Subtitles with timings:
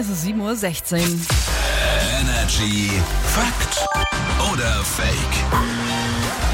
[0.00, 1.00] Es ist 7.16 Uhr.
[2.20, 2.88] Energy
[3.34, 3.84] Fakt
[4.52, 5.08] oder Fake?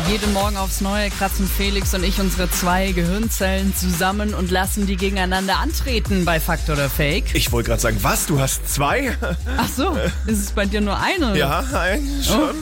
[0.09, 4.97] Jeden Morgen aufs Neue kratzen Felix und ich unsere zwei Gehirnzellen zusammen und lassen die
[4.97, 7.35] gegeneinander antreten bei Fakt oder Fake.
[7.35, 8.25] Ich wollte gerade sagen, was?
[8.25, 9.15] Du hast zwei?
[9.59, 9.95] Ach so,
[10.27, 11.37] ist es bei dir nur eine?
[11.37, 12.55] Ja, eigentlich schon.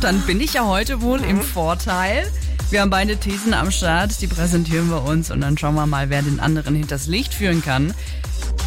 [0.00, 2.28] Dann bin ich ja heute wohl im Vorteil.
[2.70, 6.10] Wir haben beide Thesen am Start, die präsentieren wir uns und dann schauen wir mal,
[6.10, 7.94] wer den anderen hinters Licht führen kann.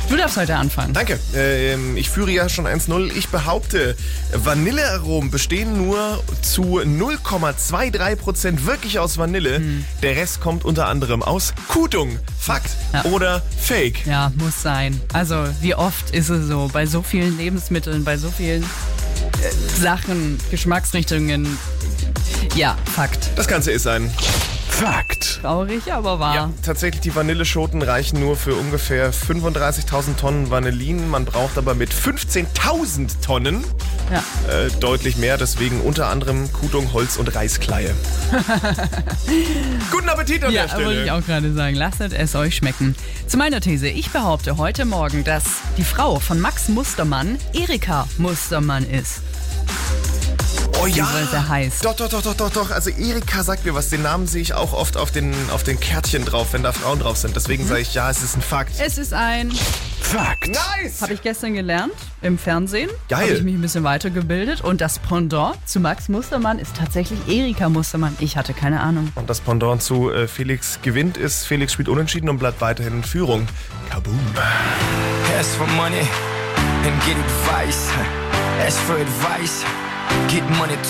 [0.10, 0.94] Du darfst heute anfangen.
[0.94, 1.20] Danke.
[1.36, 3.12] Ähm, ich führe ja schon 1-0.
[3.16, 3.96] Ich behaupte,
[4.34, 9.62] Vanillearomen bestehen nur zu 0,23% wirklich aus Vanille.
[10.04, 12.20] Der Rest kommt unter anderem aus Kutung.
[12.40, 13.06] Fakt Ja.
[13.06, 14.06] oder Fake?
[14.06, 15.02] Ja, muss sein.
[15.14, 16.70] Also, wie oft ist es so?
[16.72, 21.58] Bei so vielen Lebensmitteln, bei so vielen äh, Sachen, Geschmacksrichtungen.
[22.56, 23.32] Ja, Fakt.
[23.36, 24.12] Das Ganze ist ein
[24.70, 25.40] Fakt.
[25.42, 26.36] Traurig, aber wahr.
[26.36, 31.10] Ja, tatsächlich, die Vanilleschoten reichen nur für ungefähr 35.000 Tonnen Vanillin.
[31.10, 33.64] Man braucht aber mit 15.000 Tonnen
[34.12, 34.24] Ja.
[34.52, 35.38] äh, deutlich mehr.
[35.38, 37.94] Deswegen unter anderem Kutung, Holz und Reiskleie.
[39.92, 40.86] Guten Appetit an Ja, der Stelle.
[40.88, 41.76] wollte ich auch gerade sagen.
[41.76, 42.96] Lasst es euch schmecken.
[43.28, 43.88] Zu meiner These.
[43.90, 45.44] Ich behaupte heute Morgen, dass
[45.78, 49.22] die Frau von Max Mustermann Erika Mustermann ist.
[50.84, 51.06] Oh ja.
[51.06, 51.86] Beziehungsweise heißt.
[51.86, 52.72] Doch, doch, doch, doch, doch, doch.
[52.72, 53.90] Also Erika sagt mir was.
[53.90, 57.00] Den Namen sehe ich auch oft auf den, auf den Kärtchen drauf, wenn da Frauen
[57.00, 57.32] drauf sind.
[57.32, 57.36] Mhm.
[57.36, 58.74] Deswegen sage ich, ja, es ist ein Fakt.
[58.80, 59.52] Es ist ein,
[60.02, 60.50] Fakt.
[60.50, 61.02] Nice!
[61.02, 62.90] habe ich gestern gelernt im Fernsehen.
[63.08, 63.22] Geil.
[63.22, 64.62] Habe ich mich ein bisschen weitergebildet.
[64.62, 68.16] Und das Pendant zu Max Mustermann ist tatsächlich Erika Mustermann.
[68.20, 69.12] Ich hatte keine Ahnung.
[69.16, 73.04] Und das Pendant zu äh, Felix gewinnt ist, Felix spielt unentschieden und bleibt weiterhin in
[73.04, 73.48] Führung.
[73.90, 74.20] Kaboom.
[75.40, 76.08] Ask for money
[76.84, 77.88] and get advice.
[78.60, 79.66] Ask for advice,
[80.30, 80.84] get money.